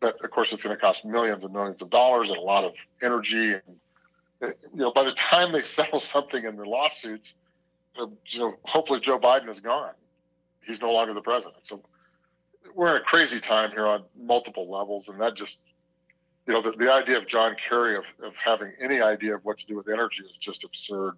but 0.00 0.22
of 0.24 0.30
course 0.30 0.52
it's 0.52 0.62
going 0.62 0.76
to 0.76 0.80
cost 0.80 1.04
millions 1.04 1.44
and 1.44 1.52
millions 1.52 1.82
of 1.82 1.90
dollars 1.90 2.30
and 2.30 2.38
a 2.38 2.42
lot 2.42 2.64
of 2.64 2.72
energy 3.02 3.52
and 3.52 3.62
eh, 4.42 4.50
you 4.72 4.80
know 4.80 4.92
by 4.92 5.02
the 5.02 5.12
time 5.30 5.52
they 5.52 5.62
settle 5.62 6.00
something 6.00 6.44
in 6.44 6.56
the 6.56 6.64
lawsuits 6.64 7.36
you 8.26 8.38
know 8.38 8.54
hopefully 8.64 9.00
joe 9.00 9.18
biden 9.18 9.48
is 9.48 9.60
gone. 9.60 9.92
He's 10.64 10.82
no 10.82 10.92
longer 10.92 11.14
the 11.14 11.22
president. 11.22 11.66
So 11.66 11.82
we're 12.74 12.90
in 12.94 12.96
a 13.00 13.04
crazy 13.04 13.40
time 13.40 13.70
here 13.70 13.86
on 13.86 14.04
multiple 14.20 14.70
levels 14.70 15.08
and 15.08 15.18
that 15.20 15.34
just 15.34 15.60
you 16.46 16.52
know 16.52 16.62
the, 16.62 16.72
the 16.72 16.92
idea 16.92 17.16
of 17.16 17.26
john 17.26 17.56
kerry 17.68 17.96
of, 17.96 18.04
of 18.22 18.34
having 18.36 18.72
any 18.80 19.00
idea 19.00 19.34
of 19.34 19.44
what 19.44 19.58
to 19.58 19.66
do 19.66 19.76
with 19.76 19.88
energy 19.88 20.22
is 20.28 20.36
just 20.36 20.64
absurd 20.64 21.14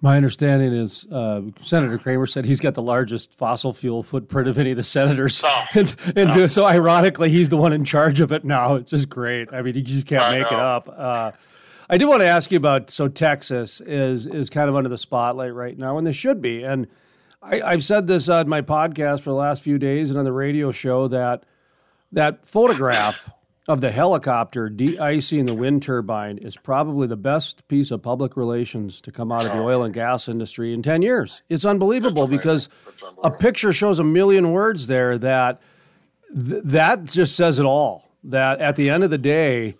my 0.00 0.16
understanding 0.16 0.72
is 0.72 1.06
uh, 1.10 1.42
Senator 1.62 1.98
Cramer 1.98 2.26
said 2.26 2.44
he's 2.44 2.60
got 2.60 2.74
the 2.74 2.82
largest 2.82 3.34
fossil 3.34 3.72
fuel 3.72 4.02
footprint 4.02 4.48
of 4.48 4.56
any 4.58 4.70
of 4.70 4.76
the 4.76 4.84
senators, 4.84 5.42
oh, 5.44 5.64
and, 5.74 5.94
and 6.14 6.36
no. 6.36 6.46
so 6.46 6.64
ironically, 6.64 7.30
he's 7.30 7.48
the 7.48 7.56
one 7.56 7.72
in 7.72 7.84
charge 7.84 8.20
of 8.20 8.30
it 8.30 8.44
now. 8.44 8.76
It's 8.76 8.90
just 8.90 9.08
great. 9.08 9.52
I 9.52 9.62
mean, 9.62 9.74
you 9.74 9.82
just 9.82 10.06
can't 10.06 10.22
I 10.22 10.38
make 10.38 10.50
know. 10.50 10.56
it 10.56 10.62
up. 10.62 10.88
Uh, 10.88 11.32
I 11.90 11.96
do 11.98 12.08
want 12.08 12.20
to 12.20 12.28
ask 12.28 12.50
you 12.52 12.58
about 12.58 12.90
so 12.90 13.08
Texas 13.08 13.80
is 13.80 14.26
is 14.26 14.50
kind 14.50 14.68
of 14.68 14.76
under 14.76 14.88
the 14.88 14.98
spotlight 14.98 15.54
right 15.54 15.76
now, 15.76 15.98
and 15.98 16.06
they 16.06 16.12
should 16.12 16.40
be. 16.40 16.62
And 16.62 16.86
I, 17.42 17.60
I've 17.62 17.84
said 17.84 18.06
this 18.06 18.28
on 18.28 18.48
my 18.48 18.62
podcast 18.62 19.20
for 19.20 19.30
the 19.30 19.36
last 19.36 19.62
few 19.62 19.78
days 19.78 20.10
and 20.10 20.18
on 20.18 20.24
the 20.24 20.32
radio 20.32 20.70
show 20.70 21.08
that 21.08 21.44
that 22.12 22.46
photograph 22.46 23.30
of 23.68 23.82
the 23.82 23.90
helicopter 23.90 24.70
de-icing 24.70 25.44
the 25.44 25.54
wind 25.54 25.82
turbine 25.82 26.38
is 26.38 26.56
probably 26.56 27.06
the 27.06 27.18
best 27.18 27.68
piece 27.68 27.90
of 27.90 28.00
public 28.00 28.34
relations 28.34 29.02
to 29.02 29.12
come 29.12 29.30
out 29.30 29.44
of 29.44 29.52
the 29.52 29.58
oil 29.58 29.82
and 29.82 29.92
gas 29.92 30.26
industry 30.26 30.72
in 30.72 30.82
10 30.82 31.02
years. 31.02 31.42
It's 31.50 31.66
unbelievable 31.66 32.26
because 32.26 32.70
unbelievable. 32.96 33.24
a 33.24 33.30
picture 33.30 33.70
shows 33.70 33.98
a 33.98 34.04
million 34.04 34.52
words 34.52 34.86
there 34.86 35.18
that 35.18 35.60
th- 36.34 36.62
that 36.64 37.04
just 37.04 37.36
says 37.36 37.58
it 37.58 37.66
all. 37.66 38.08
That 38.24 38.60
at 38.60 38.76
the 38.76 38.88
end 38.88 39.04
of 39.04 39.10
the 39.10 39.18
day, 39.18 39.76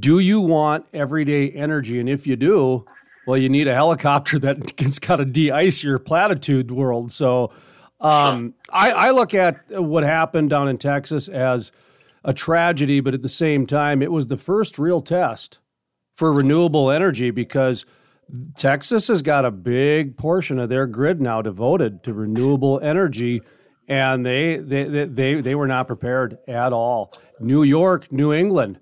do 0.00 0.18
you 0.18 0.40
want 0.40 0.86
everyday 0.92 1.50
energy? 1.50 2.00
And 2.00 2.08
if 2.08 2.26
you 2.26 2.34
do, 2.34 2.84
well, 3.28 3.38
you 3.38 3.48
need 3.48 3.68
a 3.68 3.74
helicopter 3.74 4.38
that's 4.40 4.98
got 4.98 5.16
to 5.16 5.24
de-ice 5.24 5.84
your 5.84 6.00
platitude 6.00 6.72
world. 6.72 7.12
So 7.12 7.52
um, 8.00 8.54
sure. 8.66 8.74
I, 8.74 8.90
I 8.90 9.10
look 9.12 9.34
at 9.34 9.70
what 9.70 10.02
happened 10.02 10.50
down 10.50 10.66
in 10.66 10.78
Texas 10.78 11.28
as– 11.28 11.70
a 12.24 12.32
tragedy, 12.32 13.00
but 13.00 13.14
at 13.14 13.22
the 13.22 13.28
same 13.28 13.66
time, 13.66 14.02
it 14.02 14.10
was 14.10 14.26
the 14.26 14.36
first 14.36 14.78
real 14.78 15.00
test 15.00 15.58
for 16.14 16.32
renewable 16.32 16.90
energy 16.90 17.30
because 17.30 17.84
Texas 18.56 19.08
has 19.08 19.22
got 19.22 19.44
a 19.44 19.50
big 19.50 20.16
portion 20.16 20.58
of 20.58 20.68
their 20.68 20.86
grid 20.86 21.20
now 21.20 21.42
devoted 21.42 22.02
to 22.04 22.14
renewable 22.14 22.80
energy, 22.80 23.42
and 23.88 24.24
they 24.24 24.56
they 24.56 24.84
they 24.84 25.40
they 25.40 25.54
were 25.54 25.66
not 25.66 25.86
prepared 25.86 26.38
at 26.48 26.72
all. 26.72 27.12
New 27.40 27.62
York, 27.62 28.10
New 28.10 28.32
England. 28.32 28.78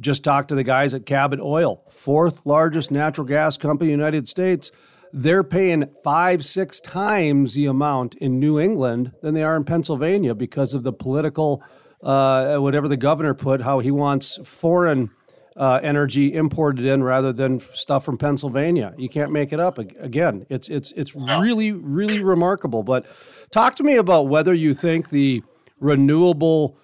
Just 0.00 0.24
talked 0.24 0.48
to 0.48 0.54
the 0.54 0.64
guys 0.64 0.94
at 0.94 1.04
Cabot 1.04 1.40
Oil, 1.40 1.84
fourth 1.90 2.46
largest 2.46 2.90
natural 2.90 3.26
gas 3.26 3.58
company 3.58 3.92
in 3.92 3.98
the 3.98 4.02
United 4.02 4.28
States. 4.28 4.72
They're 5.12 5.44
paying 5.44 5.90
five, 6.02 6.42
six 6.44 6.80
times 6.80 7.52
the 7.52 7.66
amount 7.66 8.14
in 8.14 8.40
New 8.40 8.58
England 8.58 9.12
than 9.20 9.34
they 9.34 9.42
are 9.42 9.56
in 9.56 9.64
Pennsylvania 9.64 10.34
because 10.34 10.72
of 10.72 10.84
the 10.84 10.92
political 10.92 11.62
uh, 12.02 12.58
whatever 12.58 12.88
the 12.88 12.96
governor 12.96 13.34
put, 13.34 13.62
how 13.62 13.80
he 13.80 13.90
wants 13.90 14.38
foreign 14.44 15.10
uh, 15.56 15.80
energy 15.82 16.32
imported 16.32 16.86
in 16.86 17.02
rather 17.02 17.32
than 17.32 17.60
stuff 17.60 18.04
from 18.04 18.16
Pennsylvania. 18.16 18.94
You 18.96 19.08
can't 19.08 19.30
make 19.30 19.52
it 19.52 19.60
up. 19.60 19.78
Again, 19.78 20.46
it's 20.48 20.68
it's 20.68 20.92
it's 20.92 21.14
really 21.14 21.72
really 21.72 22.22
remarkable. 22.22 22.82
But 22.82 23.06
talk 23.50 23.74
to 23.76 23.82
me 23.82 23.96
about 23.96 24.28
whether 24.28 24.54
you 24.54 24.72
think 24.72 25.10
the 25.10 25.42
renewable, 25.78 26.78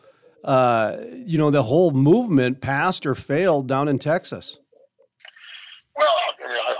uh, 0.44 0.96
you 1.14 1.38
know, 1.38 1.50
the 1.50 1.62
whole 1.62 1.90
movement 1.92 2.60
passed 2.60 3.06
or 3.06 3.14
failed 3.14 3.66
down 3.68 3.88
in 3.88 3.98
Texas. 3.98 4.58
Well, 5.96 6.14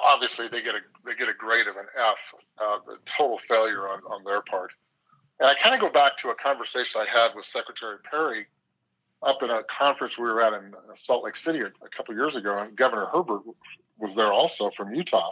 obviously 0.03 0.49
they 0.49 0.63
get 0.63 0.75
a 0.75 0.81
they 1.05 1.15
get 1.15 1.29
a 1.29 1.35
grade 1.35 1.67
of 1.67 1.77
an 1.77 1.87
F, 1.99 2.35
uh, 2.59 2.79
total 3.05 3.39
failure 3.49 3.89
on, 3.89 4.01
on 4.11 4.25
their 4.25 4.43
part. 4.43 4.73
And 5.39 5.49
I 5.49 5.55
kind 5.55 5.75
of 5.75 5.81
go 5.81 5.91
back 5.91 6.17
to 6.19 6.31
a 6.31 6.35
conversation 6.35 7.01
I 7.01 7.11
had 7.11 7.35
with 7.35 7.45
Secretary 7.45 7.99
Perry 7.99 8.47
up 9.23 9.43
in 9.43 9.51
a 9.51 9.63
conference 9.65 10.19
we 10.19 10.25
were 10.25 10.41
at 10.43 10.53
in 10.53 10.75
Salt 10.95 11.25
Lake 11.25 11.37
City 11.37 11.61
a, 11.61 11.67
a 11.67 11.89
couple 11.95 12.15
years 12.15 12.37
ago, 12.37 12.59
and 12.59 12.77
Governor 12.77 13.07
Herbert 13.07 13.43
was 13.99 14.15
there 14.15 14.33
also 14.33 14.71
from 14.71 14.95
Utah. 14.95 15.31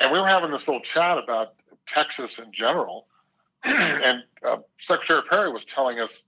And 0.00 0.10
we 0.10 0.18
were 0.18 0.26
having 0.26 0.50
this 0.50 0.66
little 0.66 0.82
chat 0.82 1.18
about 1.18 1.54
Texas 1.86 2.38
in 2.38 2.52
general. 2.52 3.06
and 3.64 4.22
uh, 4.46 4.56
Secretary 4.80 5.20
Perry 5.28 5.50
was 5.50 5.64
telling 5.66 6.00
us, 6.00 6.24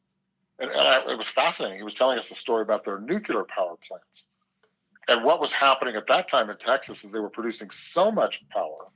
and, 0.58 0.70
and 0.70 0.80
I, 0.80 1.12
it 1.12 1.16
was 1.16 1.28
fascinating. 1.28 1.78
He 1.78 1.84
was 1.84 1.94
telling 1.94 2.18
us 2.18 2.30
a 2.30 2.34
story 2.34 2.62
about 2.62 2.84
their 2.84 3.00
nuclear 3.00 3.44
power 3.44 3.76
plants. 3.88 4.26
And 5.08 5.24
what 5.24 5.40
was 5.40 5.52
happening 5.52 5.96
at 5.96 6.06
that 6.08 6.28
time 6.28 6.50
in 6.50 6.56
Texas 6.58 7.04
is 7.04 7.12
they 7.12 7.18
were 7.18 7.30
producing 7.30 7.70
so 7.70 8.12
much 8.12 8.46
power 8.50 8.86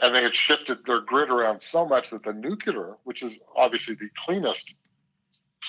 and 0.00 0.14
they 0.14 0.22
had 0.22 0.34
shifted 0.34 0.84
their 0.86 1.00
grid 1.00 1.30
around 1.30 1.60
so 1.60 1.86
much 1.86 2.10
that 2.10 2.22
the 2.22 2.32
nuclear, 2.32 2.96
which 3.04 3.22
is 3.22 3.40
obviously 3.56 3.94
the 3.94 4.08
cleanest 4.24 4.74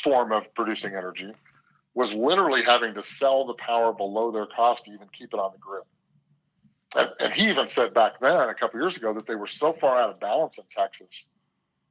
form 0.03 0.31
of 0.31 0.53
producing 0.53 0.95
energy, 0.95 1.31
was 1.95 2.13
literally 2.13 2.61
having 2.61 2.93
to 2.93 3.03
sell 3.03 3.45
the 3.45 3.55
power 3.55 3.91
below 3.91 4.31
their 4.31 4.45
cost 4.45 4.85
to 4.85 4.91
even 4.91 5.07
keep 5.11 5.33
it 5.33 5.39
on 5.39 5.51
the 5.51 5.57
grid. 5.57 5.83
And, 6.95 7.09
and 7.19 7.33
he 7.33 7.49
even 7.49 7.67
said 7.69 7.93
back 7.93 8.19
then, 8.19 8.49
a 8.49 8.53
couple 8.53 8.79
years 8.79 8.97
ago, 8.97 9.13
that 9.13 9.25
they 9.27 9.35
were 9.35 9.47
so 9.47 9.73
far 9.73 9.99
out 9.99 10.09
of 10.09 10.19
balance 10.19 10.57
in 10.57 10.65
Texas 10.71 11.27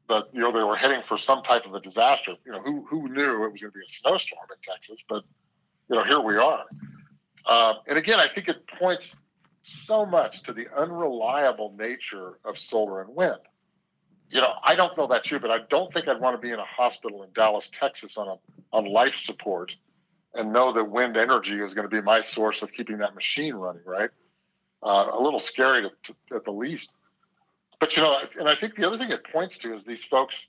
that 0.09 0.25
you 0.33 0.41
know 0.41 0.51
they 0.51 0.63
were 0.63 0.77
heading 0.77 1.03
for 1.03 1.19
some 1.19 1.43
type 1.43 1.67
of 1.67 1.75
a 1.75 1.81
disaster. 1.81 2.35
You 2.47 2.53
know, 2.53 2.63
who 2.63 2.87
who 2.89 3.09
knew 3.09 3.45
it 3.45 3.53
was 3.53 3.61
going 3.61 3.73
to 3.73 3.79
be 3.79 3.85
a 3.85 3.89
snowstorm 3.89 4.47
in 4.51 4.57
Texas? 4.63 5.05
But 5.09 5.25
you 5.89 5.97
know, 5.97 6.05
here 6.05 6.21
we 6.21 6.37
are. 6.37 6.65
Uh, 7.47 7.75
and 7.87 7.99
again, 7.99 8.19
I 8.19 8.27
think 8.27 8.49
it 8.49 8.67
points 8.67 9.19
so 9.63 10.07
much 10.07 10.43
to 10.45 10.53
the 10.53 10.69
unreliable 10.77 11.75
nature 11.79 12.39
of 12.45 12.59
solar 12.59 13.03
and 13.03 13.15
wind. 13.15 13.41
You 14.31 14.41
know, 14.41 14.53
I 14.63 14.75
don't 14.75 14.97
know 14.97 15.05
about 15.05 15.31
you, 15.31 15.39
but 15.39 15.51
I 15.51 15.59
don't 15.71 15.93
think 15.93 16.07
I'd 16.07 16.21
want 16.21 16.37
to 16.37 16.41
be 16.41 16.53
in 16.53 16.59
a 16.59 16.65
hospital 16.65 17.23
in 17.23 17.31
Dallas, 17.33 17.71
Texas 17.71 18.19
on 18.19 18.29
a, 18.29 18.37
on 18.73 18.85
life 18.85 19.15
support 19.15 19.77
and 20.35 20.53
know 20.53 20.73
that 20.73 20.85
wind 20.85 21.17
energy 21.17 21.61
is 21.61 21.75
going 21.75 21.89
to 21.89 21.95
be 21.95 22.03
my 22.03 22.21
source 22.21 22.63
of 22.63 22.73
keeping 22.73 22.99
that 22.99 23.15
machine 23.15 23.55
running, 23.55 23.83
right? 23.87 24.11
Uh, 24.83 25.07
a 25.13 25.21
little 25.21 25.39
scary 25.39 25.83
to, 25.83 25.91
to, 26.05 26.37
at 26.37 26.45
the 26.45 26.53
least. 26.53 26.93
But, 27.81 27.97
you 27.97 28.03
know, 28.03 28.19
and 28.39 28.49
I 28.49 28.55
think 28.55 28.77
the 28.77 28.87
other 28.87 28.99
thing 28.99 29.11
it 29.11 29.25
points 29.33 29.59
to 29.59 29.75
is 29.75 29.85
these 29.85 30.05
folks 30.05 30.49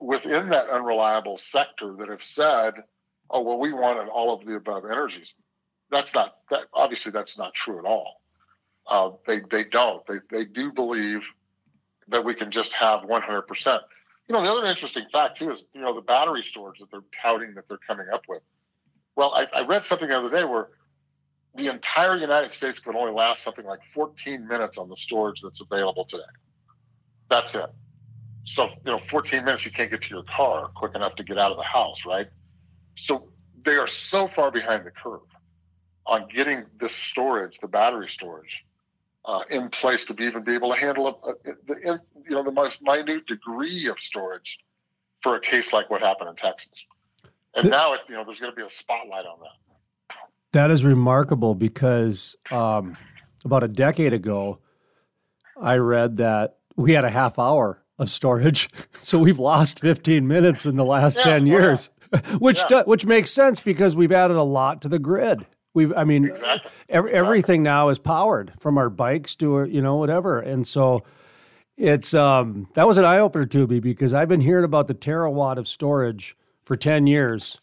within 0.00 0.48
that 0.50 0.70
unreliable 0.70 1.36
sector 1.36 1.94
that 1.98 2.08
have 2.08 2.24
said, 2.24 2.74
oh, 3.30 3.42
well, 3.42 3.58
we 3.58 3.72
wanted 3.72 4.08
all 4.08 4.32
of 4.32 4.46
the 4.46 4.54
above 4.54 4.84
energies. 4.84 5.34
That's 5.90 6.14
not, 6.14 6.38
that, 6.50 6.64
obviously, 6.72 7.12
that's 7.12 7.38
not 7.38 7.54
true 7.54 7.78
at 7.78 7.84
all. 7.84 8.20
Uh, 8.86 9.10
they 9.26 9.40
they 9.50 9.64
don't. 9.64 10.06
They 10.06 10.18
they 10.30 10.44
do 10.44 10.72
believe 10.72 11.22
that 12.08 12.24
we 12.24 12.34
can 12.34 12.50
just 12.50 12.72
have 12.74 13.00
100%. 13.00 13.80
You 14.28 14.32
know, 14.32 14.42
the 14.42 14.50
other 14.50 14.64
interesting 14.64 15.04
fact 15.12 15.38
too 15.38 15.50
is 15.50 15.66
you 15.72 15.80
know 15.80 15.94
the 15.94 16.00
battery 16.00 16.42
storage 16.42 16.78
that 16.78 16.90
they're 16.90 17.00
touting 17.20 17.54
that 17.54 17.68
they're 17.68 17.80
coming 17.86 18.06
up 18.12 18.22
with. 18.28 18.42
Well, 19.16 19.32
I, 19.34 19.46
I 19.52 19.62
read 19.62 19.84
something 19.84 20.08
the 20.08 20.18
other 20.18 20.30
day 20.30 20.44
where 20.44 20.68
the 21.56 21.68
entire 21.68 22.16
United 22.16 22.52
States 22.52 22.78
could 22.80 22.94
only 22.94 23.12
last 23.12 23.42
something 23.42 23.64
like 23.64 23.80
14 23.94 24.46
minutes 24.46 24.78
on 24.78 24.88
the 24.88 24.96
storage 24.96 25.40
that's 25.40 25.60
available 25.60 26.04
today. 26.04 26.22
That's 27.28 27.54
it. 27.54 27.70
So, 28.44 28.68
you 28.68 28.92
know, 28.92 28.98
14 28.98 29.42
minutes 29.42 29.64
you 29.64 29.72
can't 29.72 29.90
get 29.90 30.02
to 30.02 30.10
your 30.10 30.22
car 30.24 30.68
quick 30.76 30.94
enough 30.94 31.16
to 31.16 31.24
get 31.24 31.38
out 31.38 31.50
of 31.50 31.56
the 31.56 31.64
house, 31.64 32.04
right? 32.04 32.28
So 32.96 33.30
they 33.64 33.76
are 33.76 33.86
so 33.86 34.28
far 34.28 34.50
behind 34.50 34.84
the 34.84 34.90
curve 34.90 35.22
on 36.06 36.28
getting 36.28 36.64
this 36.80 36.94
storage, 36.94 37.58
the 37.58 37.68
battery 37.68 38.08
storage, 38.08 38.64
uh, 39.24 39.40
in 39.50 39.68
place 39.68 40.04
to 40.06 40.14
be 40.14 40.24
even 40.24 40.44
be 40.44 40.54
able 40.54 40.72
to 40.72 40.78
handle 40.78 41.08
a, 41.08 41.30
a, 41.30 41.54
the 41.66 42.00
you 42.28 42.30
know 42.30 42.42
the 42.42 42.52
most 42.52 42.80
minute 42.82 43.26
degree 43.26 43.86
of 43.88 43.98
storage 43.98 44.58
for 45.22 45.34
a 45.36 45.40
case 45.40 45.72
like 45.72 45.90
what 45.90 46.00
happened 46.00 46.30
in 46.30 46.36
Texas. 46.36 46.86
And 47.54 47.70
now 47.70 47.94
it, 47.94 48.00
you 48.08 48.14
know 48.14 48.24
there's 48.24 48.40
going 48.40 48.52
to 48.52 48.56
be 48.56 48.62
a 48.62 48.70
spotlight 48.70 49.26
on 49.26 49.38
that. 49.40 50.16
That 50.52 50.70
is 50.70 50.84
remarkable 50.84 51.54
because 51.54 52.36
um, 52.50 52.94
about 53.44 53.62
a 53.62 53.68
decade 53.68 54.12
ago, 54.12 54.60
I 55.60 55.76
read 55.78 56.18
that 56.18 56.58
we 56.76 56.92
had 56.92 57.04
a 57.04 57.10
half 57.10 57.38
hour 57.38 57.82
of 57.98 58.08
storage, 58.08 58.68
so 58.92 59.18
we've 59.18 59.38
lost 59.38 59.80
15 59.80 60.26
minutes 60.26 60.66
in 60.66 60.76
the 60.76 60.84
last 60.84 61.16
yeah, 61.18 61.24
10 61.24 61.46
years, 61.46 61.90
yeah. 62.12 62.20
which 62.38 62.58
yeah. 62.70 62.82
Do, 62.82 62.82
which 62.82 63.06
makes 63.06 63.30
sense 63.30 63.60
because 63.60 63.96
we've 63.96 64.12
added 64.12 64.36
a 64.36 64.42
lot 64.42 64.80
to 64.82 64.88
the 64.88 64.98
grid. 64.98 65.46
We've, 65.76 65.92
I 65.94 66.04
mean, 66.04 66.30
exactly. 66.30 66.70
every, 66.88 67.12
everything 67.12 67.62
now 67.62 67.90
is 67.90 67.98
powered 67.98 68.54
from 68.58 68.78
our 68.78 68.88
bikes 68.88 69.36
to, 69.36 69.64
you 69.64 69.82
know, 69.82 69.96
whatever. 69.96 70.40
And 70.40 70.66
so 70.66 71.02
it's, 71.76 72.14
um, 72.14 72.68
that 72.72 72.86
was 72.86 72.96
an 72.96 73.04
eye 73.04 73.18
opener 73.18 73.44
to 73.44 73.66
me 73.66 73.78
because 73.80 74.14
I've 74.14 74.28
been 74.28 74.40
hearing 74.40 74.64
about 74.64 74.86
the 74.86 74.94
terawatt 74.94 75.58
of 75.58 75.68
storage 75.68 76.34
for 76.64 76.76
10 76.76 77.06
years. 77.06 77.60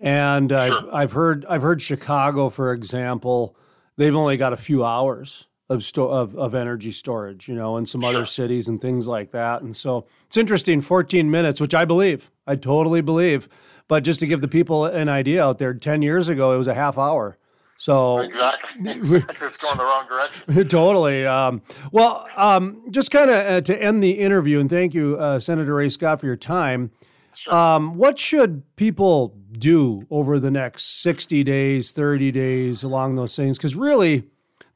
And 0.00 0.48
sure. 0.48 0.58
I've, 0.58 0.84
I've 0.90 1.12
heard, 1.12 1.44
I've 1.44 1.60
heard 1.60 1.82
Chicago, 1.82 2.48
for 2.48 2.72
example, 2.72 3.54
they've 3.98 4.16
only 4.16 4.38
got 4.38 4.54
a 4.54 4.56
few 4.56 4.82
hours 4.82 5.46
of, 5.68 5.82
sto- 5.82 6.10
of, 6.10 6.36
of 6.36 6.54
energy 6.54 6.90
storage, 6.90 7.48
you 7.48 7.54
know, 7.54 7.76
and 7.76 7.88
some 7.88 8.02
sure. 8.02 8.10
other 8.10 8.24
cities 8.24 8.68
and 8.68 8.80
things 8.80 9.06
like 9.06 9.30
that. 9.30 9.62
And 9.62 9.76
so 9.76 10.06
it's 10.26 10.36
interesting, 10.36 10.80
14 10.80 11.30
minutes, 11.30 11.60
which 11.60 11.74
I 11.74 11.84
believe, 11.84 12.30
I 12.46 12.56
totally 12.56 13.00
believe 13.00 13.48
but 13.88 14.02
just 14.02 14.20
to 14.20 14.26
give 14.26 14.40
the 14.40 14.48
people 14.48 14.86
an 14.86 15.08
idea 15.08 15.44
out 15.44 15.58
there, 15.58 15.74
10 15.74 16.02
years 16.02 16.28
ago, 16.28 16.52
it 16.52 16.58
was 16.58 16.68
a 16.68 16.74
half 16.74 16.98
hour. 16.98 17.36
So 17.76 18.20
exactly, 18.20 18.90
exactly. 18.90 19.46
it's 19.46 19.58
going 19.58 19.76
the 19.76 19.84
wrong 19.84 20.06
direction. 20.08 20.68
totally. 20.68 21.26
Um, 21.26 21.60
well, 21.92 22.26
um, 22.36 22.84
just 22.90 23.10
kind 23.10 23.30
of 23.30 23.36
uh, 23.36 23.60
to 23.62 23.82
end 23.82 24.02
the 24.02 24.12
interview, 24.12 24.60
and 24.60 24.70
thank 24.70 24.94
you, 24.94 25.16
uh, 25.18 25.40
Senator 25.40 25.74
Ray 25.74 25.88
Scott, 25.88 26.20
for 26.20 26.26
your 26.26 26.36
time. 26.36 26.92
Sure. 27.34 27.52
Um, 27.52 27.96
what 27.96 28.16
should 28.16 28.62
people 28.76 29.36
do 29.58 30.06
over 30.08 30.38
the 30.38 30.52
next 30.52 31.02
sixty 31.02 31.42
days, 31.42 31.90
thirty 31.90 32.30
days, 32.30 32.84
along 32.84 33.16
those 33.16 33.34
things? 33.34 33.58
Because 33.58 33.74
really, 33.74 34.22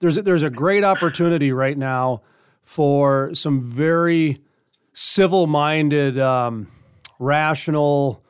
there's 0.00 0.16
a, 0.16 0.22
there's 0.22 0.42
a 0.42 0.50
great 0.50 0.84
opportunity 0.84 1.52
right 1.52 1.76
now 1.76 2.22
for 2.62 3.34
some 3.34 3.62
very 3.62 4.42
civil-minded, 4.92 6.18
um, 6.18 6.68
rational 7.18 8.22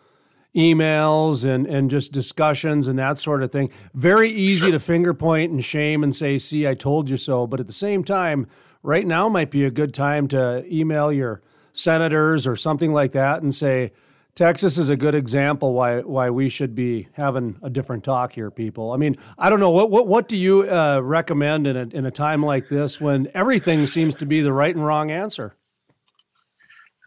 emails 0.55 1.45
and, 1.45 1.67
and 1.67 1.91
just 1.91 2.13
discussions 2.13 2.89
and 2.89 2.99
that 2.99 3.19
sort 3.19 3.43
of 3.43 3.53
thing. 3.53 3.71
Very 3.95 4.31
easy 4.31 4.67
sure. 4.67 4.73
to 4.73 4.79
finger 4.81 5.15
point 5.15 5.53
and 5.53 5.65
shame 5.65 6.03
and 6.03 6.15
say, 6.15 6.39
see, 6.39 6.67
I 6.67 6.75
told 6.75 7.11
you 7.11 7.17
so. 7.17 7.47
But 7.47 7.61
at 7.61 7.67
the 7.67 7.73
same 7.73 8.03
time, 8.03 8.47
right 8.83 9.07
now 9.07 9.29
might 9.29 9.51
be 9.51 9.65
a 9.65 9.71
good 9.71 9.93
time 9.93 10.27
to 10.29 10.65
email 10.73 11.13
your 11.13 11.43
senators 11.73 12.47
or 12.47 12.57
something 12.57 12.93
like 12.93 13.13
that 13.13 13.43
and 13.43 13.55
say, 13.55 13.93
Texas 14.39 14.79
is 14.79 14.89
a 14.89 14.97
good 14.97 15.17
example 15.17 15.73
why 15.73 15.99
why 16.03 16.31
we 16.31 16.49
should 16.49 16.73
be 16.73 17.09
having 17.15 17.59
a 17.61 17.69
different 17.69 18.05
talk 18.05 18.35
here, 18.35 18.53
people. 18.53 18.93
I 18.93 18.97
mean, 18.97 19.17
I 19.37 19.51
don't 19.51 19.59
know 19.59 19.71
what 19.71 19.91
what, 19.91 20.07
what 20.07 20.29
do 20.29 20.37
you 20.37 20.63
uh, 20.63 21.01
recommend 21.03 21.67
in 21.67 21.77
a 21.77 21.89
in 21.89 22.07
a 22.07 22.13
time 22.13 22.45
like 22.45 22.69
this 22.69 23.01
when 23.01 23.29
everything 23.35 23.85
seems 23.87 24.15
to 24.15 24.27
be 24.27 24.41
the 24.41 24.53
right 24.53 24.73
and 24.73 24.87
wrong 24.87 25.11
answer? 25.11 25.57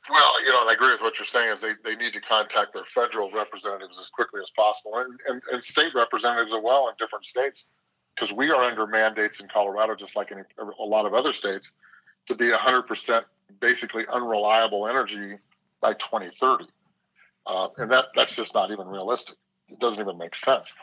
Well, 0.09 0.43
you 0.43 0.51
know, 0.51 0.59
and 0.59 0.71
I 0.71 0.73
agree 0.73 0.91
with 0.91 0.99
what 0.99 1.19
you're 1.19 1.25
saying 1.25 1.51
is 1.51 1.61
they, 1.61 1.71
they 1.85 1.95
need 1.95 2.11
to 2.11 2.19
contact 2.19 2.73
their 2.73 2.83
federal 2.83 3.31
representatives 3.31 3.97
as 3.97 4.09
quickly 4.09 4.41
as 4.41 4.49
possible 4.49 4.97
and, 4.97 5.17
and, 5.25 5.41
and 5.53 5.63
state 5.63 5.95
representatives 5.95 6.53
as 6.53 6.59
well 6.61 6.89
in 6.89 6.95
different 6.99 7.23
states 7.23 7.69
because 8.13 8.33
we 8.33 8.51
are 8.51 8.61
under 8.61 8.85
mandates 8.85 9.39
in 9.39 9.47
Colorado, 9.47 9.95
just 9.95 10.17
like 10.17 10.31
in 10.31 10.43
a 10.59 10.83
lot 10.83 11.05
of 11.05 11.13
other 11.13 11.31
states, 11.31 11.75
to 12.25 12.35
be 12.35 12.49
100% 12.49 13.23
basically 13.61 14.03
unreliable 14.11 14.85
energy 14.85 15.37
by 15.79 15.93
2030. 15.93 16.65
Uh, 17.45 17.67
and 17.77 17.91
that, 17.91 18.07
that's 18.15 18.35
just 18.35 18.53
not 18.53 18.71
even 18.71 18.87
realistic. 18.87 19.37
It 19.69 19.79
doesn't 19.79 20.01
even 20.01 20.17
make 20.17 20.35
sense. 20.35 20.73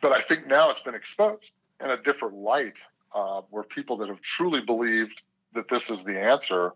But 0.00 0.12
I 0.12 0.20
think 0.20 0.46
now 0.46 0.70
it's 0.70 0.80
been 0.80 0.94
exposed 0.94 1.56
in 1.82 1.90
a 1.90 1.96
different 2.02 2.34
light 2.34 2.78
uh, 3.14 3.42
where 3.50 3.62
people 3.62 3.96
that 3.98 4.08
have 4.08 4.20
truly 4.22 4.60
believed 4.60 5.22
that 5.54 5.68
this 5.68 5.90
is 5.90 6.04
the 6.04 6.18
answer, 6.18 6.72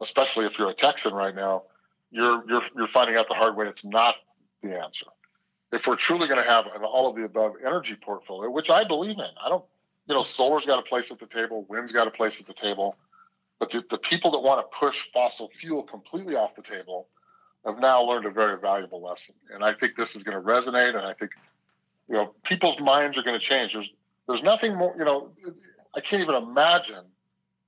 especially 0.00 0.46
if 0.46 0.58
you're 0.58 0.70
a 0.70 0.74
Texan 0.74 1.12
right 1.12 1.34
now, 1.34 1.64
you're, 2.10 2.44
you're, 2.48 2.62
you're 2.76 2.88
finding 2.88 3.16
out 3.16 3.28
the 3.28 3.34
hard 3.34 3.56
way 3.56 3.66
it's 3.66 3.84
not 3.84 4.14
the 4.62 4.78
answer. 4.78 5.06
If 5.72 5.86
we're 5.86 5.96
truly 5.96 6.28
going 6.28 6.42
to 6.42 6.48
have 6.48 6.66
an 6.66 6.84
all 6.84 7.10
of 7.10 7.16
the 7.16 7.24
above 7.24 7.54
energy 7.66 7.96
portfolio, 7.96 8.48
which 8.48 8.70
I 8.70 8.84
believe 8.84 9.18
in, 9.18 9.26
I 9.44 9.48
don't, 9.48 9.64
you 10.06 10.14
know, 10.14 10.22
solar's 10.22 10.64
got 10.64 10.78
a 10.78 10.82
place 10.82 11.10
at 11.10 11.18
the 11.18 11.26
table, 11.26 11.66
wind's 11.68 11.92
got 11.92 12.06
a 12.06 12.10
place 12.10 12.40
at 12.40 12.46
the 12.46 12.54
table, 12.54 12.96
but 13.58 13.70
the, 13.70 13.84
the 13.90 13.98
people 13.98 14.30
that 14.32 14.38
want 14.38 14.60
to 14.60 14.78
push 14.78 15.08
fossil 15.12 15.50
fuel 15.54 15.82
completely 15.82 16.36
off 16.36 16.54
the 16.54 16.62
table 16.62 17.08
have 17.64 17.78
now 17.78 18.02
learned 18.02 18.26
a 18.26 18.30
very 18.30 18.58
valuable 18.58 19.02
lesson. 19.02 19.34
And 19.52 19.64
I 19.64 19.72
think 19.72 19.96
this 19.96 20.16
is 20.16 20.22
going 20.22 20.36
to 20.36 20.46
resonate. 20.46 20.90
And 20.90 21.06
I 21.06 21.14
think, 21.14 21.32
you 22.08 22.14
know, 22.14 22.34
people's 22.42 22.78
minds 22.80 23.18
are 23.18 23.22
going 23.22 23.38
to 23.38 23.44
change. 23.44 23.72
There's, 23.72 23.90
there's 24.26 24.42
nothing 24.42 24.76
more, 24.76 24.94
you 24.98 25.04
know, 25.04 25.30
I 25.96 26.00
can't 26.00 26.22
even 26.22 26.34
imagine, 26.34 27.04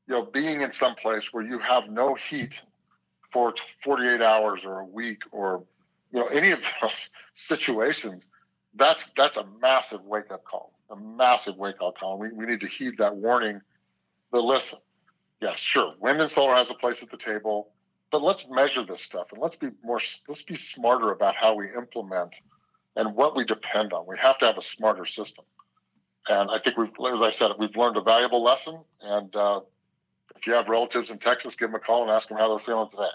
you 0.07 0.15
know, 0.15 0.25
being 0.25 0.61
in 0.61 0.73
some 0.73 0.95
place 0.95 1.33
where 1.33 1.45
you 1.45 1.59
have 1.59 1.89
no 1.89 2.15
heat 2.15 2.63
for 3.31 3.55
48 3.83 4.21
hours 4.21 4.65
or 4.65 4.81
a 4.81 4.85
week 4.85 5.23
or, 5.33 5.65
you 6.13 6.21
know, 6.21 6.27
any 6.27 6.53
of 6.53 6.61
those 6.81 7.11
situations. 7.33 8.29
That's, 8.75 9.13
that's 9.17 9.39
a 9.39 9.47
massive 9.63 10.05
wake 10.05 10.31
up 10.31 10.45
call, 10.45 10.73
a 10.91 10.97
massive 10.97 11.57
wake 11.57 11.77
up 11.83 11.99
call. 11.99 12.19
We, 12.19 12.31
we 12.31 12.45
need 12.45 12.61
to 12.61 12.67
heed 12.67 12.99
that 12.99 13.17
warning. 13.17 13.63
But 14.31 14.45
listen, 14.45 14.81
yes, 15.41 15.59
sure, 15.59 15.95
wind 15.99 16.21
and 16.21 16.31
solar 16.31 16.55
has 16.55 16.69
a 16.69 16.75
place 16.75 17.03
at 17.03 17.11
the 17.11 17.17
table 17.17 17.71
but 18.11 18.23
let's 18.23 18.49
measure 18.49 18.85
this 18.85 19.03
stuff 19.03 19.29
and 19.33 19.41
let's 19.41 19.57
be 19.57 19.71
more 19.83 20.01
let's 20.29 20.43
be 20.43 20.55
smarter 20.55 21.11
about 21.11 21.35
how 21.35 21.55
we 21.55 21.69
implement 21.75 22.37
and 22.97 23.15
what 23.15 23.37
we 23.37 23.45
depend 23.45 23.93
on. 23.93 24.07
We 24.07 24.17
have 24.21 24.39
to 24.39 24.47
have 24.47 24.57
a 24.57 24.63
smarter 24.63 25.05
system. 25.05 25.45
And 26.29 26.51
I 26.51 26.59
think 26.59 26.77
we've, 26.77 26.91
as 27.13 27.23
I 27.23 27.31
said, 27.31 27.53
we've 27.59 27.77
learned 27.77 27.97
a 27.97 28.01
valuable 28.01 28.43
lesson. 28.43 28.83
And 29.01 29.35
uh, 29.37 29.61
if 30.35 30.47
you 30.47 30.55
have 30.55 30.69
relatives 30.69 31.11
in 31.11 31.19
Texas, 31.19 31.55
give 31.55 31.69
them 31.69 31.77
a 31.77 31.79
call 31.79 32.03
and 32.03 32.11
ask 32.11 32.29
them 32.29 32.39
how 32.39 32.49
they're 32.49 32.65
feeling 32.65 32.89
today. 32.91 33.11